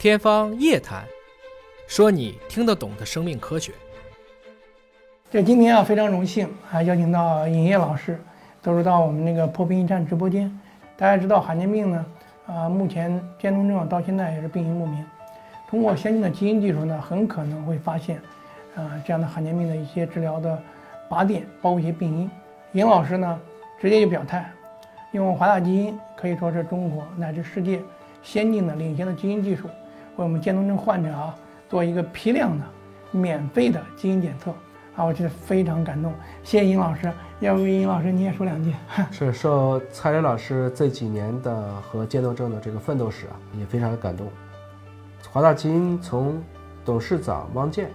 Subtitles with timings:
[0.00, 1.04] 天方夜谭，
[1.86, 3.70] 说你听得懂的生命科学。
[5.30, 8.18] 这今天啊，非常荣幸啊，邀请到尹烨老师
[8.62, 10.50] 走入到我们那个破冰一站直播间。
[10.96, 12.06] 大家知道罕见病呢，
[12.46, 15.04] 啊，目前渐冻症到现在也是病因不明。
[15.68, 18.16] 通过先进的基因技术呢，很可能会发现，
[18.76, 20.58] 啊，这样的罕见病的一些治疗的
[21.10, 22.30] 靶点，包括一些病因。
[22.72, 23.38] 尹老师呢，
[23.78, 24.50] 直接就表态，
[25.12, 27.82] 用华大基因可以说是中国乃至世界
[28.22, 29.68] 先进的领先的基因技术，
[30.20, 31.34] 为我们渐冻症患者啊
[31.68, 32.64] 做一个批量的
[33.10, 34.52] 免费的基因检测。
[34.96, 36.12] 啊，我觉得非常感动，
[36.42, 37.10] 谢谢尹老师。
[37.38, 38.74] 要不尹老师你也说两句？
[39.10, 44.28] 是受蔡磊老师这几年的和渐冻症的这个奋斗史啊，也非常的感动。
[45.32, 46.42] 华大基因从
[46.84, 47.88] 董事长汪建，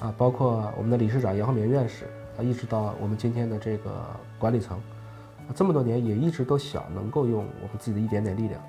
[0.00, 3.90] 啊，包括我们的理事长杨浩明院士啊，一直到我们今天的这个
[4.38, 4.80] 管理层，
[5.54, 8.60] 这么多年也一直都想能够用我们自己的一点点力量，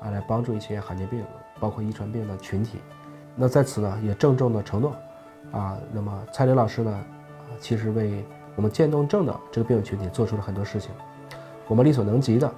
[0.00, 1.22] 啊，来帮助一些罕见病，
[1.60, 2.78] 包括遗传病的群体。
[3.36, 4.96] 那在此呢，也郑重的承诺。
[5.52, 7.04] 啊，那么蔡磊老师呢？
[7.58, 10.90] 其实为我们渐冻症的这个病友群体做出了很多事情，
[11.66, 12.50] 我们力所能及的，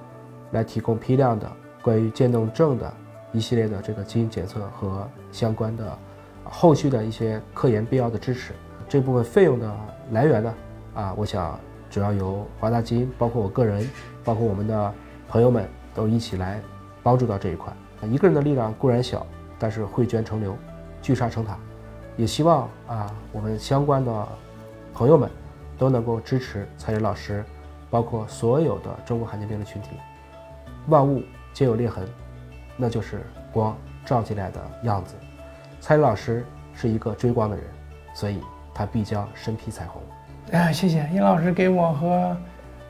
[0.51, 1.51] 来提供批量的
[1.81, 2.93] 关于渐冻症的
[3.31, 5.97] 一系列的这个基因检测和相关的
[6.43, 8.53] 后续的一些科研必要的支持。
[8.87, 9.75] 这部分费用的
[10.11, 10.53] 来源呢？
[10.93, 13.89] 啊，我想主要由华大基因，包括我个人，
[14.23, 14.93] 包括我们的
[15.27, 16.61] 朋友们都一起来
[17.01, 17.73] 帮助到这一块。
[18.05, 19.25] 一个人的力量固然小，
[19.57, 20.55] 但是汇捐成流，
[21.01, 21.57] 聚沙成塔。
[22.15, 24.27] 也希望啊，我们相关的
[24.93, 25.29] 朋友们
[25.77, 27.43] 都能够支持蔡磊老师，
[27.89, 29.89] 包括所有的中国罕见病的群体。
[30.87, 31.23] 万物
[31.53, 32.07] 皆有裂痕，
[32.77, 35.15] 那就是光照进来的样子。
[35.79, 37.65] 蔡磊老师是一个追光的人，
[38.13, 38.41] 所以
[38.73, 40.01] 他必将身披彩虹。
[40.51, 42.37] 哎，谢谢尹老师给我和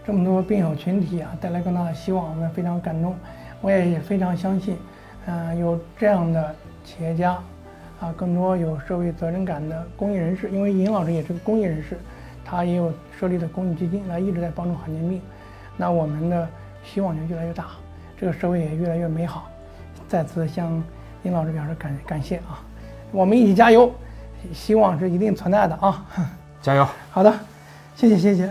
[0.05, 3.15] 这么多病友群体啊带来更大的希望，我们非常感动。
[3.61, 4.77] 我也非常相信，
[5.25, 7.37] 嗯，有这样的企业家。
[7.99, 11.97] 啊，更多有社会责任感的公益人士，因为尹老师也是个公益人士，
[12.43, 15.21] 他也有设立的公益基金，来一直在帮助罕见病，
[15.77, 16.45] 那我们的
[16.83, 17.67] 希望就越来越大，
[18.19, 19.49] 这个社会也越来越美好。
[20.09, 20.83] 再次向
[21.23, 22.59] 尹老师表示感感谢啊，
[23.13, 23.89] 我们一起加油，
[24.51, 26.05] 希望是一定存在的啊，
[26.61, 26.85] 加油。
[27.09, 27.33] 好的，
[27.95, 28.49] 谢谢谢谢。